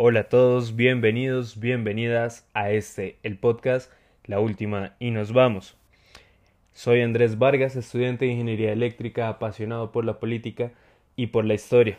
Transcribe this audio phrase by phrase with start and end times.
[0.00, 3.90] Hola a todos, bienvenidos, bienvenidas a este, el podcast
[4.26, 5.76] La Última y nos vamos.
[6.72, 10.70] Soy Andrés Vargas, estudiante de Ingeniería Eléctrica, apasionado por la política
[11.16, 11.98] y por la historia.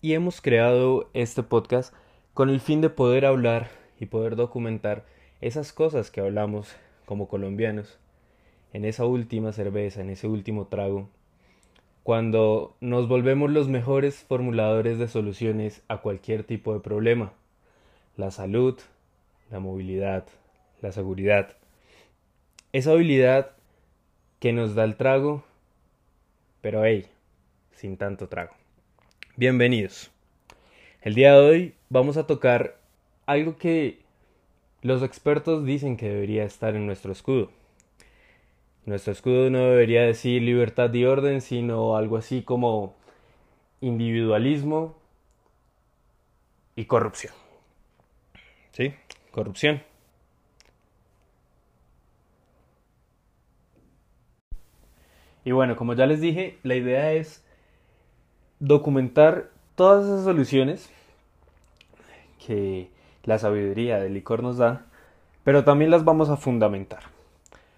[0.00, 1.92] Y hemos creado este podcast
[2.32, 3.68] con el fin de poder hablar
[4.00, 5.04] y poder documentar
[5.42, 7.98] esas cosas que hablamos como colombianos
[8.72, 11.10] en esa última cerveza, en ese último trago,
[12.06, 17.32] cuando nos volvemos los mejores formuladores de soluciones a cualquier tipo de problema.
[18.16, 18.78] La salud,
[19.50, 20.24] la movilidad,
[20.82, 21.56] la seguridad.
[22.72, 23.50] Esa habilidad
[24.38, 25.42] que nos da el trago,
[26.60, 27.06] pero hey,
[27.72, 28.52] sin tanto trago.
[29.34, 30.12] Bienvenidos.
[31.02, 32.76] El día de hoy vamos a tocar
[33.26, 33.98] algo que
[34.80, 37.50] los expertos dicen que debería estar en nuestro escudo.
[38.86, 42.94] Nuestro escudo no debería decir libertad y orden, sino algo así como
[43.80, 44.96] individualismo
[46.76, 47.34] y corrupción.
[48.70, 48.94] ¿Sí?
[49.32, 49.82] Corrupción.
[55.44, 57.44] Y bueno, como ya les dije, la idea es
[58.60, 60.90] documentar todas esas soluciones
[62.46, 62.88] que
[63.24, 64.86] la sabiduría del licor nos da,
[65.42, 67.15] pero también las vamos a fundamentar.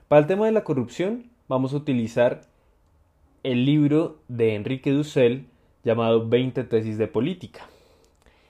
[0.08, 2.40] Para el tema de la corrupción, vamos a utilizar
[3.42, 5.44] el libro de Enrique Dussel
[5.84, 7.66] llamado 20 tesis de política.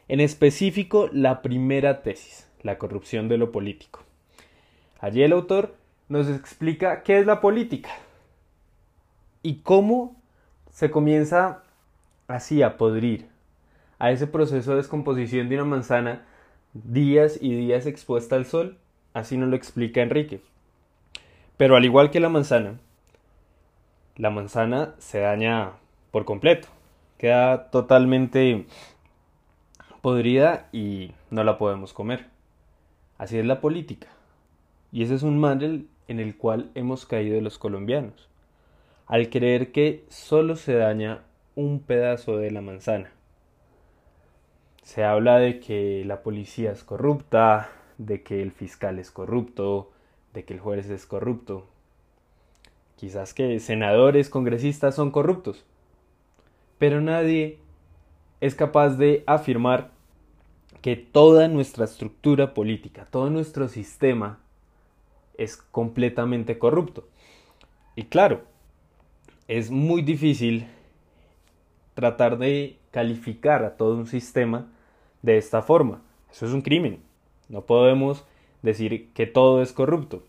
[0.06, 4.04] En específico, la primera tesis, la corrupción de lo político.
[5.00, 5.74] Allí el autor
[6.08, 7.90] nos explica qué es la política
[9.42, 10.14] y cómo
[10.70, 11.64] se comienza
[12.28, 13.26] así a podrir
[13.98, 16.24] a ese proceso de descomposición de una manzana
[16.72, 18.78] días y días expuesta al sol.
[19.12, 20.40] Así nos lo explica Enrique.
[21.58, 22.78] Pero al igual que la manzana,
[24.16, 25.72] la manzana se daña
[26.12, 26.68] por completo.
[27.18, 28.64] Queda totalmente
[30.00, 32.26] podrida y no la podemos comer.
[33.18, 34.06] Así es la política.
[34.92, 38.28] Y ese es un mal en el cual hemos caído los colombianos,
[39.06, 41.24] al creer que solo se daña
[41.56, 43.10] un pedazo de la manzana.
[44.82, 47.68] Se habla de que la policía es corrupta,
[47.98, 49.90] de que el fiscal es corrupto,
[50.38, 51.66] de que el juez es corrupto.
[52.94, 55.64] Quizás que senadores, congresistas son corruptos.
[56.78, 57.58] Pero nadie
[58.40, 59.90] es capaz de afirmar
[60.80, 64.38] que toda nuestra estructura política, todo nuestro sistema
[65.36, 67.08] es completamente corrupto.
[67.96, 68.42] Y claro,
[69.48, 70.68] es muy difícil
[71.94, 74.68] tratar de calificar a todo un sistema
[75.22, 76.00] de esta forma.
[76.30, 77.02] Eso es un crimen.
[77.48, 78.24] No podemos
[78.62, 80.22] decir que todo es corrupto.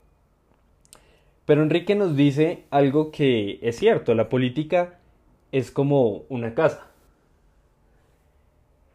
[1.49, 4.99] Pero Enrique nos dice algo que es cierto, la política
[5.51, 6.91] es como una casa.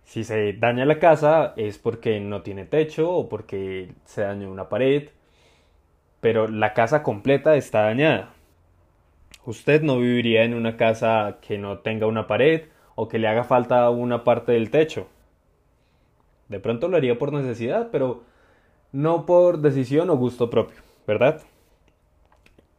[0.04, 4.68] Si se daña la casa es porque no tiene techo o porque se dañó una
[4.68, 5.08] pared,
[6.20, 8.32] pero la casa completa está dañada.
[9.44, 13.42] Usted no viviría en una casa que no tenga una pared o que le haga
[13.42, 15.08] falta una parte del techo.
[16.48, 18.22] De pronto lo haría por necesidad, pero
[18.92, 21.42] no por decisión o gusto propio, ¿verdad?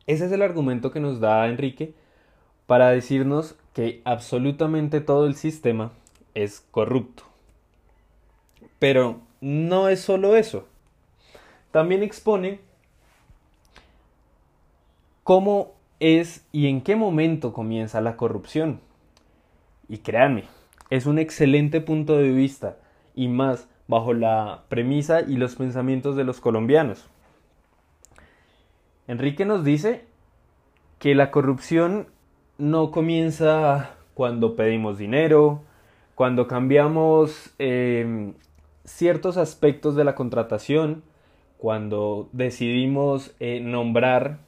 [0.08, 1.94] Ese es el argumento que nos da Enrique
[2.68, 5.92] para decirnos que absolutamente todo el sistema
[6.34, 7.24] es corrupto.
[8.80, 10.68] Pero no es solo eso.
[11.72, 12.60] También expone
[15.24, 18.80] cómo es y en qué momento comienza la corrupción.
[19.90, 20.44] Y créanme,
[20.90, 22.78] es un excelente punto de vista
[23.16, 27.10] y más bajo la premisa y los pensamientos de los colombianos.
[29.08, 30.06] Enrique nos dice
[31.00, 32.08] que la corrupción
[32.58, 35.62] no comienza cuando pedimos dinero,
[36.16, 38.34] cuando cambiamos em,
[38.84, 41.04] ciertos aspectos de la contratación,
[41.58, 44.40] cuando decidimos eh, nombrar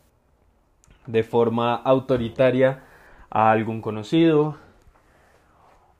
[1.05, 2.83] de forma autoritaria
[3.29, 4.55] a algún conocido,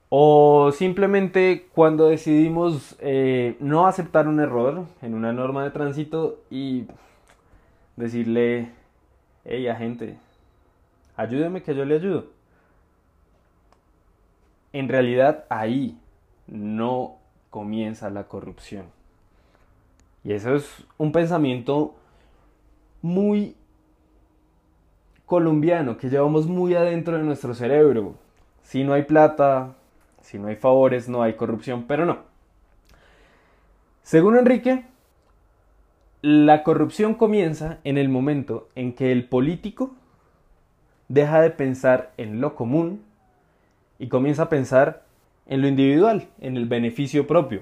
[0.10, 6.86] o simplemente cuando decidimos eh, no aceptar un error en una norma de tránsito y
[7.98, 8.70] decirle,
[9.44, 10.18] hey agente,
[11.18, 12.28] ayúdeme que yo le ayudo.
[14.72, 15.98] En realidad ahí
[16.48, 17.18] no
[17.50, 18.86] comienza la corrupción.
[20.24, 21.96] Y eso es un pensamiento
[23.02, 23.56] muy
[25.26, 28.16] colombiano que llevamos muy adentro de nuestro cerebro.
[28.64, 29.76] Si no hay plata,
[30.22, 32.20] si no hay favores, no hay corrupción, pero no.
[34.04, 34.86] Según Enrique,
[36.30, 39.96] la corrupción comienza en el momento en que el político
[41.08, 43.02] deja de pensar en lo común
[43.98, 45.06] y comienza a pensar
[45.46, 47.62] en lo individual, en el beneficio propio.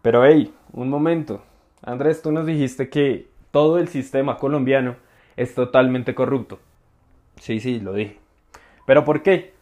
[0.00, 1.42] Pero hey, un momento.
[1.82, 4.96] Andrés, tú nos dijiste que todo el sistema colombiano
[5.36, 6.58] es totalmente corrupto.
[7.36, 8.16] Sí, sí, lo dije.
[8.86, 9.52] ¿Pero por qué?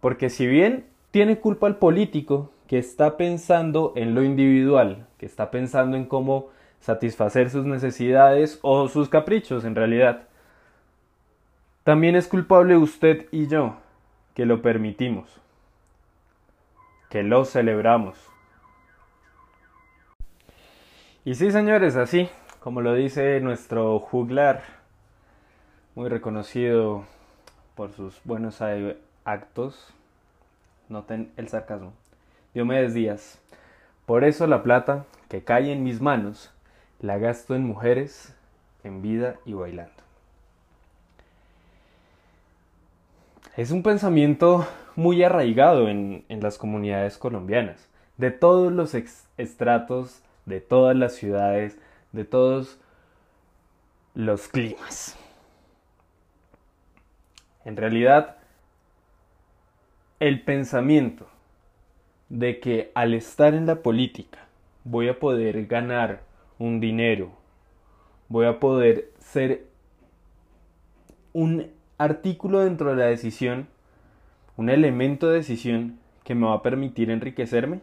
[0.00, 5.50] Porque si bien tiene culpa el político que está pensando en lo individual, que está
[5.50, 6.48] pensando en cómo
[6.80, 10.28] satisfacer sus necesidades o sus caprichos en realidad,
[11.82, 13.76] también es culpable usted y yo,
[14.34, 15.40] que lo permitimos,
[17.10, 18.18] que lo celebramos.
[21.26, 22.28] Y sí, señores, así,
[22.60, 24.62] como lo dice nuestro juglar,
[25.94, 27.04] muy reconocido
[27.74, 28.62] por sus buenos
[29.24, 29.94] actos,
[30.88, 31.92] noten el sarcasmo,
[32.54, 33.40] Diomedes Díaz,
[34.06, 36.52] por eso la plata que cae en mis manos
[37.00, 38.34] la gasto en mujeres,
[38.84, 39.92] en vida y bailando.
[43.56, 44.66] Es un pensamiento
[44.96, 48.94] muy arraigado en, las comunidades colombianas, de todos los
[49.36, 51.78] estratos, de todas las ciudades,
[52.12, 52.78] de todos
[54.14, 55.16] los climas.
[57.64, 58.36] En realidad,
[60.20, 61.26] el pensamiento
[62.34, 64.48] de que al estar en la política
[64.82, 66.22] voy a poder ganar
[66.58, 67.30] un dinero,
[68.28, 69.66] voy a poder ser
[71.32, 73.68] un artículo dentro de la decisión,
[74.56, 77.80] un elemento de decisión que me va a permitir enriquecerme,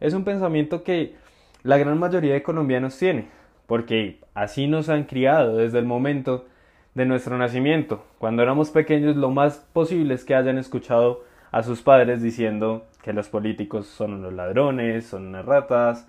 [0.00, 1.14] es un pensamiento que
[1.62, 3.28] la gran mayoría de colombianos tiene,
[3.68, 6.46] porque así nos han criado desde el momento
[6.94, 8.04] de nuestro nacimiento.
[8.18, 13.12] Cuando éramos pequeños lo más posible es que hayan escuchado a sus padres diciendo que
[13.12, 16.08] los políticos son unos ladrones, son unas ratas.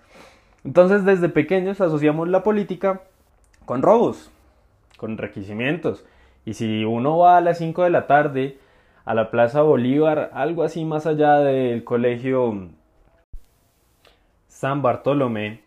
[0.64, 3.02] Entonces desde pequeños asociamos la política
[3.66, 4.32] con robos,
[4.98, 6.06] con requisimientos.
[6.46, 8.58] Y si uno va a las 5 de la tarde
[9.06, 12.70] a la Plaza Bolívar, algo así más allá del colegio
[14.48, 15.62] San Bartolomé,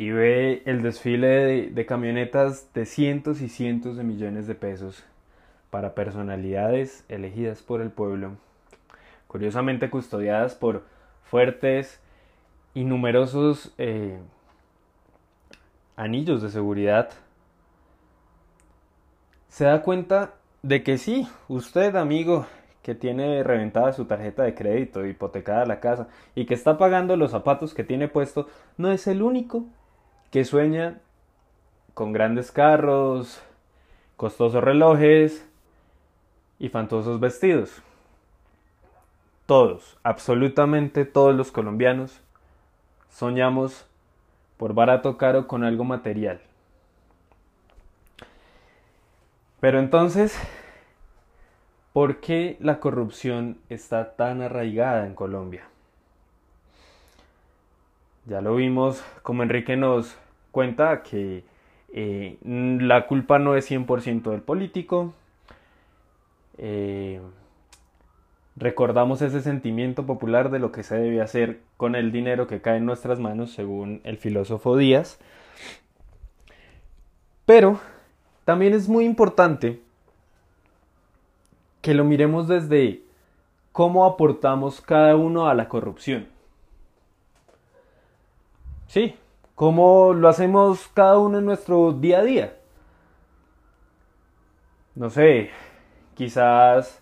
[0.00, 5.04] y ve el desfile de, camionetas de cientos y cientos de millones de pesos
[5.70, 8.32] para personalidades elegidas por el pueblo,
[9.26, 10.84] curiosamente custodiadas por
[11.22, 12.00] fuertes
[12.74, 14.18] y numerosos eh,
[15.96, 17.10] anillos de seguridad,
[19.48, 22.46] se da cuenta de que sí, usted amigo
[22.82, 27.30] que tiene reventada su tarjeta de crédito, hipotecada la casa y que está pagando los
[27.30, 29.64] zapatos que tiene puesto, no es el único
[30.30, 31.00] que sueña
[31.94, 33.42] con grandes carros,
[34.16, 35.49] costosos relojes
[36.60, 37.82] y fantosos vestidos.
[39.46, 42.20] Todos, absolutamente todos los colombianos,
[43.08, 43.86] soñamos
[44.56, 46.40] por barato caro con algo material.
[49.58, 50.38] Pero entonces,
[51.92, 55.64] ¿por qué la corrupción está tan arraigada en Colombia?
[58.26, 60.16] Ya lo vimos como Enrique nos
[60.50, 61.42] cuenta que
[61.92, 65.14] eh, la culpa no es 100% del político.
[66.62, 67.22] Eh,
[68.54, 72.76] recordamos ese sentimiento popular de lo que se debe hacer con el dinero que cae
[72.76, 75.18] en nuestras manos, según el filósofo Díaz.
[77.46, 77.80] Pero
[78.44, 79.80] también es muy importante
[81.80, 83.04] que lo miremos desde
[83.72, 86.28] cómo aportamos cada uno a la corrupción.
[88.86, 89.16] Sí,
[89.54, 92.56] cómo lo hacemos cada uno en nuestro día a día.
[94.94, 95.50] No sé,
[96.20, 97.00] quizás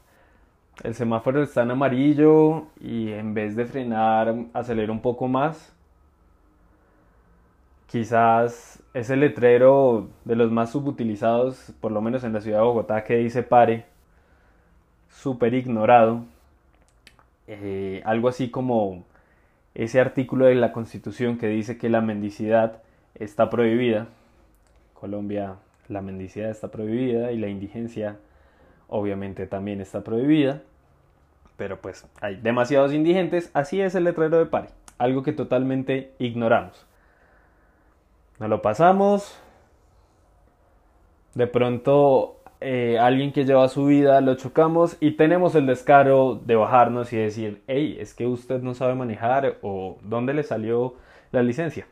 [0.85, 5.75] el semáforo está en amarillo y en vez de frenar acelera un poco más.
[7.89, 13.03] Quizás ese letrero de los más subutilizados, por lo menos en la ciudad de Bogotá,
[13.03, 13.87] que dice pare,
[15.09, 16.23] súper ignorado.
[17.49, 19.03] Eh, algo así como
[19.75, 22.83] ese artículo de la Constitución que dice que la mendicidad
[23.17, 24.07] está prohibida.
[24.95, 25.57] Colombia
[25.89, 28.19] la mendicidad está prohibida y la indigencia
[28.89, 30.63] obviamente también está prohibida.
[31.57, 36.87] Pero pues hay demasiados indigentes, así es el letrero de pari, algo que totalmente ignoramos.
[38.39, 39.41] Nos lo pasamos.
[41.35, 46.57] De pronto eh, alguien que lleva su vida, lo chocamos y tenemos el descaro de
[46.57, 50.95] bajarnos y decir, hey, es que usted no sabe manejar o dónde le salió
[51.31, 51.87] la licencia.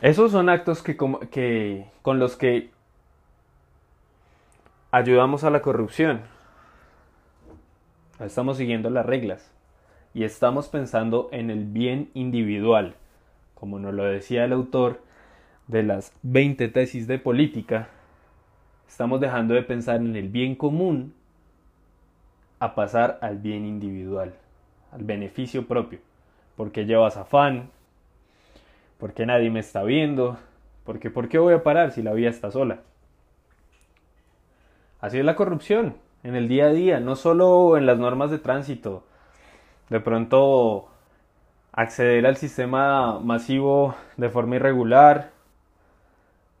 [0.00, 0.96] Esos son actos que,
[1.30, 2.70] que, con los que
[4.90, 6.22] ayudamos a la corrupción.
[8.18, 9.52] Estamos siguiendo las reglas
[10.14, 12.94] y estamos pensando en el bien individual,
[13.54, 15.00] como nos lo decía el autor
[15.68, 17.88] de las 20 tesis de política
[18.90, 21.14] Estamos dejando de pensar en el bien común
[22.58, 24.34] a pasar al bien individual,
[24.90, 26.00] al beneficio propio,
[26.56, 27.70] porque llevas afán,
[28.98, 30.38] porque nadie me está viendo,
[30.84, 32.80] porque ¿por qué voy a parar si la vida está sola?
[35.00, 38.38] Así es la corrupción en el día a día, no solo en las normas de
[38.38, 39.02] tránsito.
[39.88, 40.88] De pronto
[41.72, 45.30] acceder al sistema masivo de forma irregular,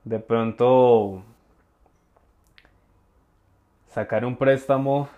[0.04, 1.22] de pronto
[3.88, 5.08] sacar un préstamo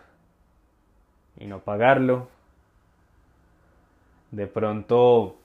[1.38, 2.28] y no pagarlo,
[4.32, 5.36] de pronto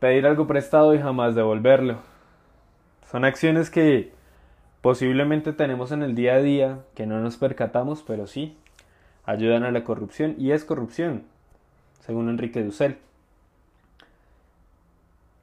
[0.00, 1.98] pedir algo prestado y jamás devolverlo.
[3.10, 4.12] Son acciones que
[4.80, 8.56] posiblemente tenemos en el día a día que no nos percatamos, pero sí
[9.24, 11.24] ayudan a la corrupción y es corrupción,
[12.00, 12.98] según Enrique Dussel.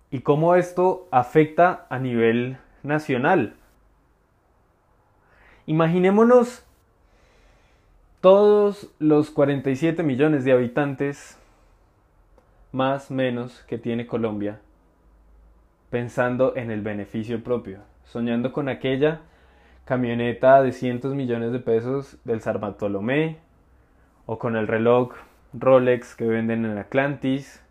[0.09, 3.55] ¿Y cómo esto afecta a nivel nacional?
[5.65, 6.63] Imaginémonos
[8.21, 11.37] todos los 47 millones de habitantes,
[12.71, 14.59] más menos, que tiene Colombia,
[15.89, 19.21] pensando en el beneficio propio, soñando con aquella
[19.85, 23.37] camioneta de cientos millones de pesos del San Bartolomé,
[24.25, 25.13] o con el reloj
[25.53, 27.63] Rolex que venden en Atlantis,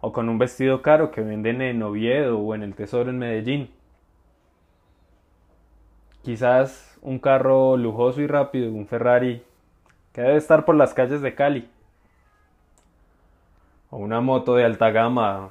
[0.00, 3.70] o con un vestido caro que venden en Oviedo o en el Tesoro en Medellín.
[6.22, 9.42] Quizás un carro lujoso y rápido, un Ferrari,
[10.12, 11.68] que debe estar por las calles de Cali.
[13.90, 15.50] O una moto de alta gama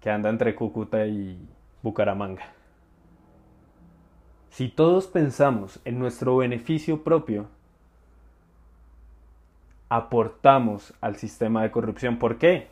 [0.00, 1.38] que anda entre Cúcuta y
[1.82, 2.52] Bucaramanga.
[4.50, 7.48] Si todos pensamos en nuestro beneficio propio,
[9.88, 12.18] aportamos al sistema de corrupción.
[12.18, 12.68] ¿Por qué?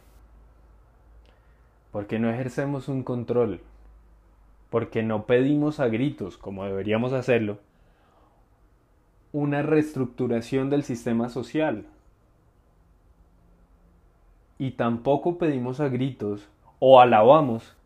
[1.93, 3.61] Porque no ejercemos un control,
[4.71, 7.59] porque no pedimos a gritos, como deberíamos hacerlo,
[9.33, 11.87] una reestructuración del sistema social.
[14.59, 16.49] Y tampoco pedimos a gritos
[16.81, 17.78] o alabamos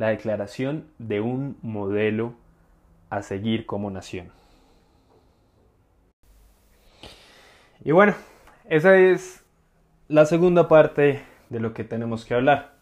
[0.00, 2.32] la declaración de un modelo
[3.10, 4.30] a seguir como nación.
[7.84, 8.14] Y bueno,
[8.64, 9.44] esa es
[10.08, 12.76] la segunda parte de lo que tenemos que hablar.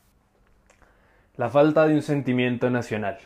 [1.36, 3.18] La falta de un sentimiento nacional.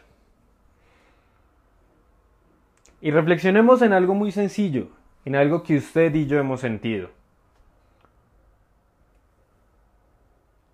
[3.02, 4.88] Y reflexionemos en algo muy sencillo,
[5.26, 7.10] en algo que usted y yo hemos sentido.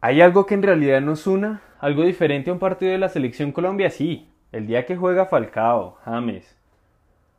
[0.01, 1.63] ¿Hay algo que en realidad nos una?
[1.81, 3.89] ¿Algo diferente a un partido de la selección Colombia?
[3.89, 6.59] Sí, el día que juega Falcao, James,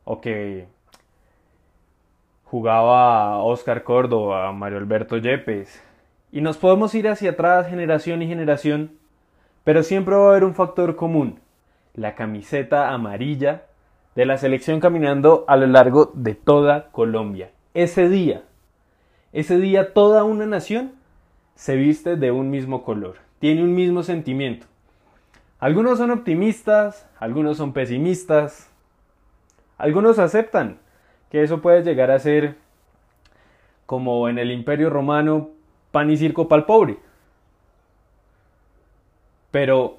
[0.04, 0.66] o que
[2.44, 5.84] jugaba Oscar Córdoba, Mario Alberto Yepes,
[6.32, 8.92] y nos podemos ir hacia atrás generación y generación,
[9.62, 11.40] pero siempre va a haber un factor común,
[11.92, 13.66] la camiseta amarilla
[14.14, 17.50] de la selección caminando a lo largo de toda Colombia.
[17.74, 18.44] Ese día,
[19.34, 20.92] ese día toda una nación
[21.56, 24.66] se viste de un mismo color, tiene un mismo sentimiento.
[25.58, 28.70] Algunos son optimistas, algunos son pesimistas,
[29.76, 30.78] algunos aceptan
[31.30, 32.56] que eso puede llegar a ser
[33.86, 35.50] como en el Imperio Romano,
[35.90, 36.98] pan y circo para el pobre.
[39.50, 39.98] Pero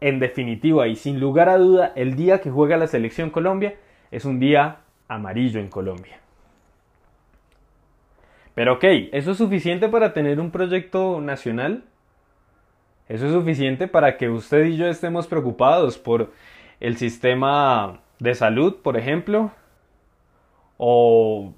[0.00, 3.76] en definitiva y sin lugar a duda, el día que juega la selección Colombia
[4.10, 6.18] es un día amarillo en Colombia.
[8.54, 11.84] Pero ok, ¿eso es suficiente para tener un proyecto nacional?
[13.10, 16.30] ¿Eso es suficiente para que usted y yo estemos preocupados por
[16.78, 19.50] el sistema de salud, por ejemplo?
[20.76, 21.52] ¿O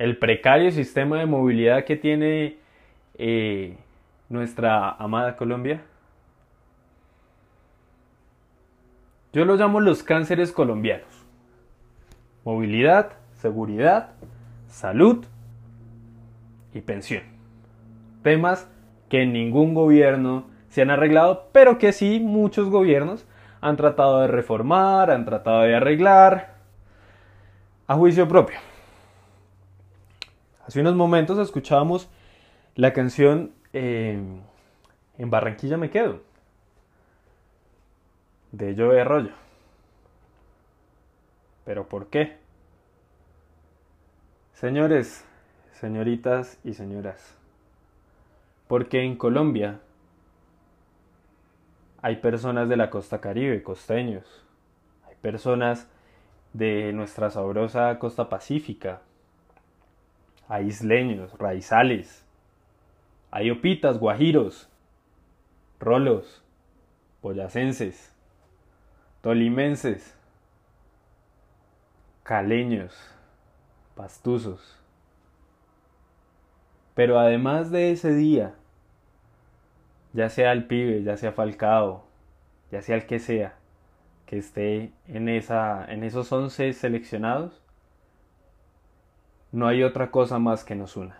[0.00, 2.56] el precario sistema de movilidad que tiene
[3.14, 3.76] eh,
[4.28, 5.82] nuestra amada Colombia?
[9.32, 11.24] Yo lo llamo los cánceres colombianos.
[12.44, 14.14] Movilidad, seguridad,
[14.66, 15.24] salud
[16.74, 17.22] y pensión.
[18.24, 18.68] Temas
[19.08, 23.26] que ningún gobierno se han arreglado, pero que sí muchos gobiernos
[23.60, 26.54] han tratado de reformar, han tratado de arreglar
[27.86, 28.56] a juicio propio.
[30.66, 32.08] Hace unos momentos escuchábamos
[32.74, 34.18] la canción eh,
[35.18, 36.20] En Barranquilla me quedo
[38.52, 39.32] de Joe Rollo.
[41.66, 42.38] ¿Pero por qué?
[44.54, 45.26] Señores,
[45.72, 47.36] señoritas y señoras,
[48.68, 49.80] porque en Colombia
[52.02, 54.44] hay personas de la costa caribe, costeños,
[55.06, 55.88] hay personas
[56.52, 59.00] de nuestra sabrosa costa pacífica,
[60.48, 62.26] hay isleños, raizales,
[63.30, 64.68] hay opitas, guajiros,
[65.78, 66.44] rolos,
[67.22, 68.12] boyacenses,
[69.20, 70.18] tolimenses,
[72.24, 72.94] caleños,
[73.94, 74.76] pastuzos.
[76.94, 78.54] Pero además de ese día,
[80.12, 82.04] ya sea el pibe, ya sea Falcao,
[82.70, 83.54] ya sea el que sea,
[84.26, 87.62] que esté en, esa, en esos 11 seleccionados,
[89.52, 91.18] no hay otra cosa más que nos una.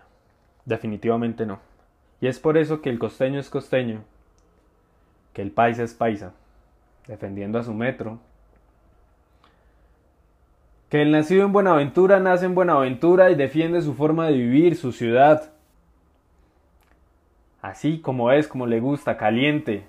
[0.65, 1.59] Definitivamente no.
[2.21, 4.03] Y es por eso que el costeño es costeño,
[5.33, 6.33] que el paisa es paisa,
[7.07, 8.19] defendiendo a su metro.
[10.89, 14.91] Que el nacido en Buenaventura nace en Buenaventura y defiende su forma de vivir, su
[14.91, 15.51] ciudad.
[17.63, 19.85] Así como es, como le gusta, caliente.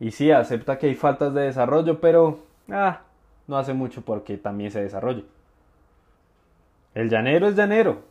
[0.00, 3.02] Y sí, acepta que hay faltas de desarrollo, pero ah,
[3.46, 5.26] no hace mucho porque también se desarrolle.
[6.94, 8.02] El llanero es llanero.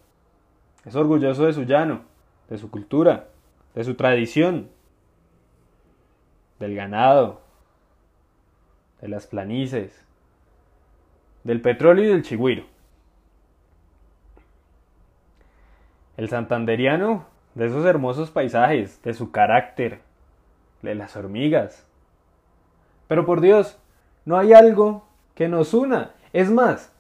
[0.85, 2.03] Es orgulloso de su llano,
[2.47, 3.27] de su cultura,
[3.73, 4.69] de su tradición,
[6.59, 7.41] del ganado,
[9.01, 10.05] de las planicies,
[11.43, 12.65] del petróleo y del chigüiro.
[16.17, 19.99] El santanderiano, de esos hermosos paisajes, de su carácter,
[20.81, 21.85] de las hormigas.
[23.07, 23.77] Pero por Dios,
[24.25, 25.05] no hay algo
[25.35, 26.11] que nos una.
[26.33, 26.93] Es más,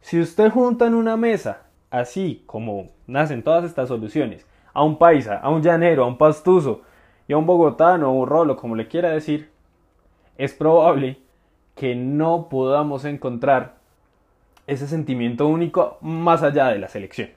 [0.00, 5.38] si usted junta en una mesa, así como nacen todas estas soluciones, a un paisa,
[5.38, 6.82] a un llanero, a un pastuso
[7.28, 9.50] y a un bogotano o un rolo, como le quiera decir,
[10.38, 11.18] es probable
[11.74, 13.76] que no podamos encontrar
[14.66, 17.30] ese sentimiento único más allá de la selección.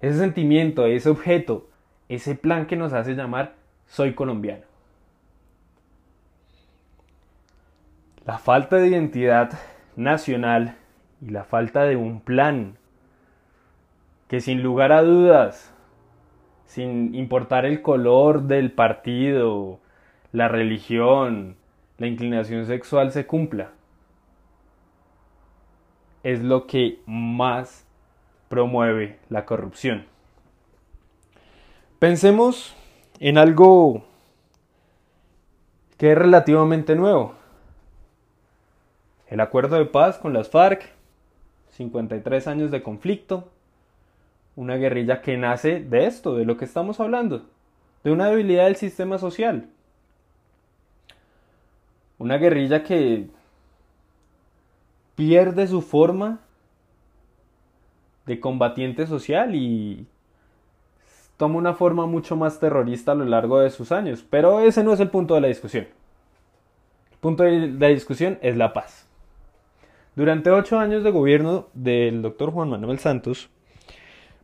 [0.00, 1.68] Ese sentimiento, ese objeto,
[2.08, 3.54] ese plan que nos hace llamar
[3.86, 4.64] soy colombiano.
[8.24, 9.58] La falta de identidad
[9.96, 10.76] nacional
[11.20, 12.76] y la falta de un plan
[14.28, 15.74] que sin lugar a dudas,
[16.64, 19.80] sin importar el color del partido,
[20.32, 21.56] la religión,
[21.98, 23.72] la inclinación sexual se cumpla,
[26.22, 27.89] es lo que más
[28.50, 30.06] promueve la corrupción.
[32.00, 32.74] Pensemos
[33.20, 34.02] en algo
[35.96, 37.34] que es relativamente nuevo.
[39.28, 40.82] El acuerdo de paz con las FARC
[41.76, 43.48] 53 años de conflicto,
[44.56, 47.46] una guerrilla que nace de esto, de lo que estamos hablando,
[48.02, 49.68] de una debilidad del sistema social.
[52.18, 53.28] Una guerrilla que
[55.14, 56.40] pierde su forma
[58.26, 60.06] de combatiente social y
[61.36, 64.24] toma una forma mucho más terrorista a lo largo de sus años.
[64.28, 65.86] Pero ese no es el punto de la discusión.
[67.12, 69.08] El punto de la discusión es la paz.
[70.16, 73.48] Durante ocho años de gobierno del doctor Juan Manuel Santos,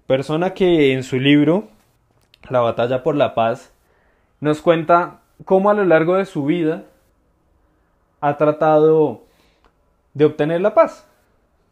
[0.07, 1.69] persona que en su libro
[2.49, 3.75] La batalla por la paz
[4.41, 6.85] nos cuenta cómo a lo largo de su vida
[8.21, 9.25] ha tratado
[10.15, 11.07] de obtener la paz,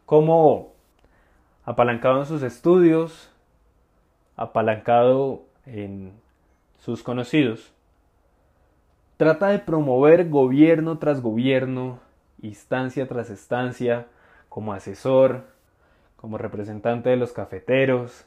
[0.05, 0.74] cómo
[1.65, 3.31] apalancado en sus estudios,
[4.37, 6.13] apalancado en
[6.79, 7.73] sus conocidos,
[9.17, 12.01] trata de promover gobierno tras gobierno
[12.45, 14.07] instancia tras estancia,
[14.49, 15.45] como asesor,
[16.17, 18.27] como representante de los cafeteros,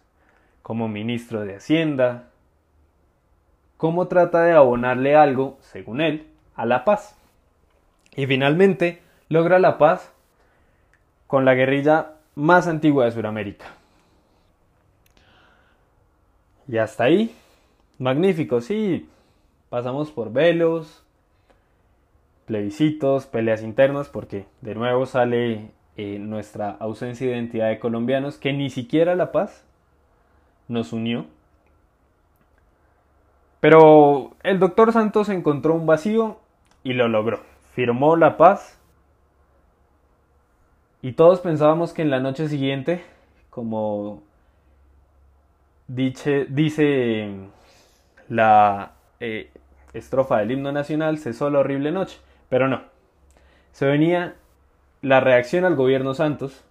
[0.61, 2.29] como ministro de Hacienda,
[3.77, 7.15] cómo trata de abonarle algo, según él, a la paz.
[8.15, 10.11] Y finalmente logra la paz
[11.27, 13.65] con la guerrilla más antigua de Sudamérica.
[16.67, 17.35] Y hasta ahí,
[17.97, 19.09] magnífico, sí,
[19.69, 21.03] pasamos por velos,
[22.45, 28.53] plebiscitos, peleas internas, porque de nuevo sale eh, nuestra ausencia de identidad de colombianos, que
[28.53, 29.65] ni siquiera la paz
[30.67, 31.25] nos unió.
[33.59, 36.37] Pero el doctor Santos encontró un vacío
[36.83, 37.39] y lo logró.
[37.73, 38.76] Firmó la paz.
[41.01, 43.03] Y todos pensábamos que en la noche siguiente,
[43.49, 44.23] como
[45.87, 46.47] dice,
[48.29, 49.51] la eh,
[49.93, 52.19] estrofa del himno nacional, cesó la horrible noche.
[52.49, 52.81] Pero no.
[53.71, 54.35] Se venía
[55.01, 56.63] la reacción al gobierno Santos,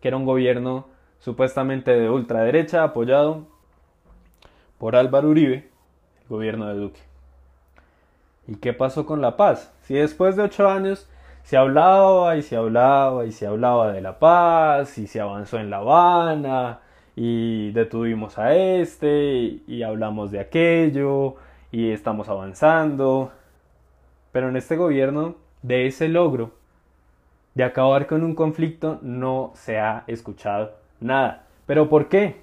[0.00, 0.86] que era un gobierno
[1.20, 3.46] supuestamente de ultraderecha apoyado
[4.78, 5.68] por Álvaro Uribe,
[6.22, 7.00] el gobierno de Duque.
[8.46, 9.72] ¿Y qué pasó con la paz?
[9.82, 11.08] Si después de ocho años
[11.48, 15.70] se hablaba y se hablaba y se hablaba de la paz y se avanzó en
[15.70, 16.80] La Habana
[17.16, 21.36] y detuvimos a este y hablamos de aquello
[21.72, 23.32] y estamos avanzando
[24.30, 26.52] pero en este gobierno, de ese logro
[27.54, 31.46] de acabar con un conflicto, no se ha escuchado nada.
[31.64, 32.42] ¿Pero por qué?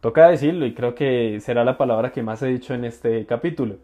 [0.00, 3.76] Toca decirlo y creo que será la palabra que más he dicho en este capítulo.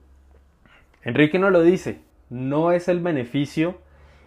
[1.04, 3.78] Enrique no lo dice, no es el beneficio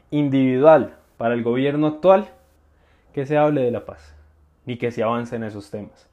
[0.09, 2.29] individual para el gobierno actual
[3.13, 4.15] que se hable de la paz,
[4.65, 6.09] ni que se avance en esos temas.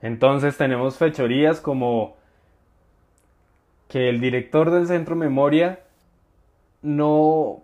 [0.00, 2.16] Entonces tenemos fechorías como
[3.88, 5.80] que el director del centro memoria
[6.80, 7.62] no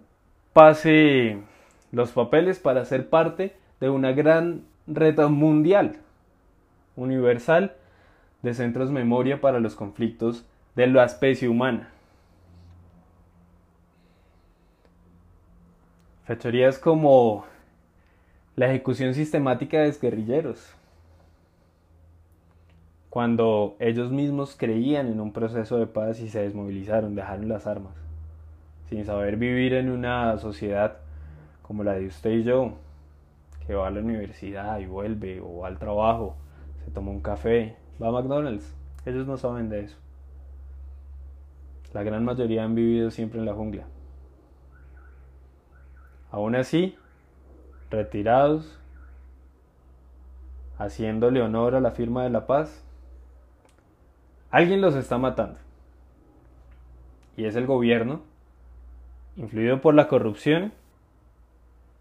[0.53, 1.39] pase
[1.91, 5.97] los papeles para ser parte de una gran red mundial,
[6.97, 7.75] universal,
[8.43, 10.45] de centros memoria para los conflictos
[10.79, 11.89] de la especie humana.
[16.25, 17.47] Fechorías como
[18.55, 20.73] la ejecución sistemática de guerrilleros,
[23.11, 27.95] cuando ellos mismos creían en un proceso de paz y se desmovilizaron, dejaron las armas,
[28.89, 30.99] sin saber vivir en una sociedad
[31.63, 32.75] como la de usted y yo,
[33.67, 36.37] que va a la universidad y vuelve, o va al trabajo,
[36.85, 38.73] se toma un café, va a McDonald's.
[39.05, 39.97] Ellos no saben de eso.
[41.93, 43.85] La gran mayoría han vivido siempre en la jungla.
[46.31, 46.97] Aún así,
[47.91, 48.79] retirados,
[50.79, 52.85] haciéndole honor a la firma de la paz,
[54.51, 55.59] alguien los está matando.
[57.37, 58.21] Y es el gobierno,
[59.37, 60.73] influido por la corrupción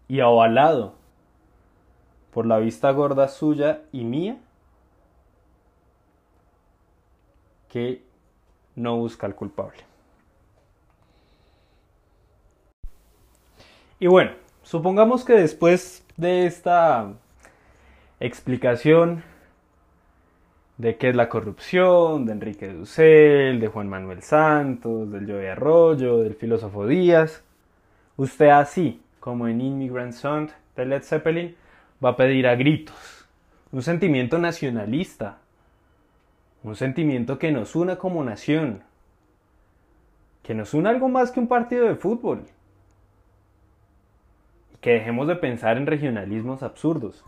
[0.08, 0.94] y avalado
[2.32, 4.38] por la vista gorda suya y mía,
[7.68, 8.07] que
[8.78, 9.78] no busca al culpable.
[14.00, 17.12] Y bueno, supongamos que después de esta
[18.20, 19.24] explicación
[20.76, 26.18] de qué es la corrupción, de Enrique Dussel, de Juan Manuel Santos, del Joey Arroyo,
[26.18, 27.42] del filósofo Díaz,
[28.16, 31.56] usted así, como en Immigrant Song de Led Zeppelin,
[32.02, 33.18] va a pedir a gritos
[33.72, 35.38] un sentimiento nacionalista,
[36.62, 38.82] un sentimiento que nos una como nación,
[40.42, 42.44] que nos una algo más que un partido de fútbol,
[44.80, 47.24] que dejemos de pensar en regionalismos absurdos.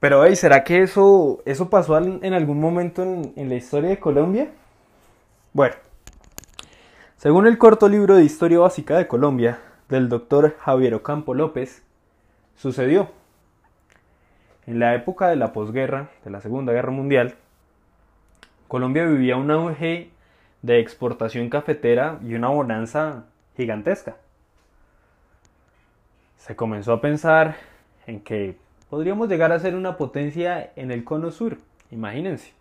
[0.00, 4.00] Pero, hey, ¿será que eso, eso pasó en algún momento en, en la historia de
[4.00, 4.50] Colombia?
[5.52, 5.76] Bueno,
[7.16, 11.84] según el corto libro de Historia Básica de Colombia, del doctor Javier Ocampo López,
[12.56, 13.21] sucedió.
[14.72, 17.34] En la época de la posguerra, de la Segunda Guerra Mundial,
[18.68, 20.08] Colombia vivía un auge
[20.62, 24.16] de exportación cafetera y una bonanza gigantesca.
[26.38, 27.56] Se comenzó a pensar
[28.06, 28.56] en que
[28.88, 31.58] podríamos llegar a ser una potencia en el cono sur,
[31.90, 32.54] imagínense.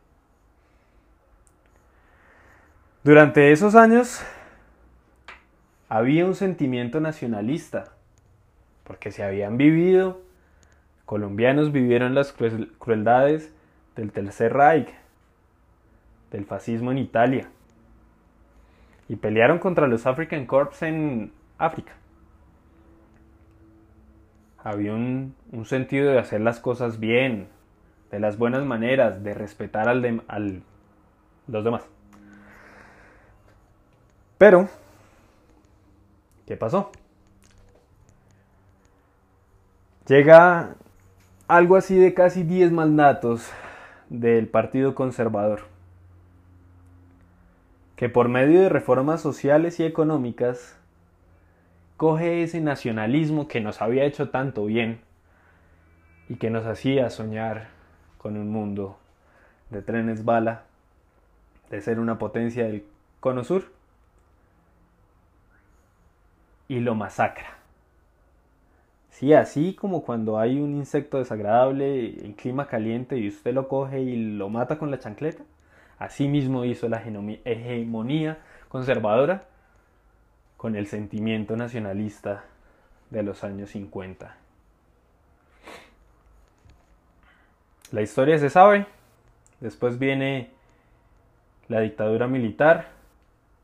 [3.06, 4.21] Durante esos años
[5.88, 7.86] había un sentimiento nacionalista,
[8.84, 10.19] porque se habían vivido,
[11.12, 13.54] colombianos vivieron las crueldades
[13.97, 14.88] del Tercer Reich,
[16.32, 17.50] del fascismo en Italia,
[19.10, 21.91] y pelearon contra los African Corps en África
[24.63, 27.50] había un, sentido de hacer las cosas bien,
[28.10, 30.63] de las buenas maneras, de respetar al, al
[31.45, 31.84] los demás.
[34.38, 34.69] Pero,
[36.47, 36.89] ¿qué pasó?
[40.08, 40.78] Llega
[41.52, 43.52] algo así de casi 10 mandatos
[44.08, 45.64] del Partido Conservador,
[47.98, 50.78] que por medio de reformas sociales y económicas
[51.98, 55.02] coge ese nacionalismo que nos había hecho tanto bien
[56.30, 57.68] y que nos hacía soñar
[58.18, 58.98] con un mundo
[59.72, 60.64] de trenes bala,
[61.70, 62.86] de ser una potencia del
[63.20, 63.74] cono sur,
[66.70, 67.61] y lo masacra.
[69.21, 74.01] Sí, así como cuando hay un insecto desagradable en clima caliente y usted lo coge
[74.01, 75.43] y lo mata con la chancleta,
[75.99, 79.43] así mismo hizo la hegemonía conservadora
[80.57, 82.45] con el sentimiento nacionalista
[83.12, 84.36] de los años 50.
[87.91, 88.88] La historia se sabe,
[89.60, 90.49] después viene
[91.67, 92.89] la dictadura militar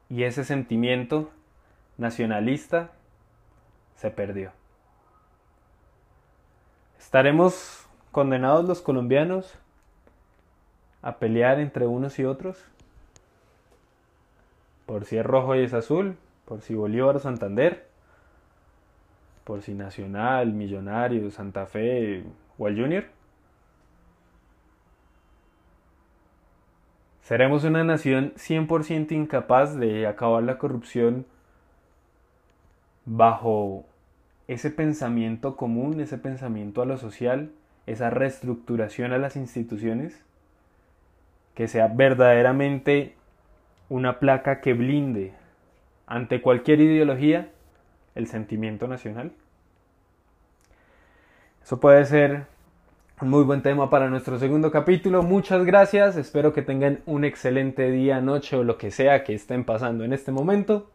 [0.07, 1.31] y ese sentimiento
[1.97, 2.91] nacionalista
[3.95, 4.56] se perdió.
[7.07, 9.57] ¿Estaremos condenados los colombianos
[11.01, 12.61] a pelear entre unos y otros?
[14.85, 17.87] Por si es rojo y es azul, por si Bolívar Santander,
[19.45, 22.25] por si Nacional, Millonario, Santa Fe
[22.57, 23.05] o el Junior.
[27.21, 31.25] Seremos una nación 100% incapaz de acabar la corrupción
[33.05, 33.85] bajo
[34.47, 37.51] ese pensamiento común, ese pensamiento a lo social,
[37.85, 40.23] esa reestructuración a las instituciones,
[41.53, 43.15] que sea verdaderamente
[43.89, 45.33] una placa que blinde
[46.05, 47.49] ante cualquier ideología
[48.15, 49.31] el sentimiento nacional.
[51.63, 52.45] Eso puede ser
[53.21, 55.23] un muy buen tema para nuestro segundo capítulo.
[55.23, 56.15] Muchas gracias.
[56.15, 60.13] Espero que tengan un excelente día, noche o lo que sea que estén pasando en
[60.13, 60.89] este momento.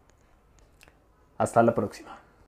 [1.36, 2.18] Hasta la próxima.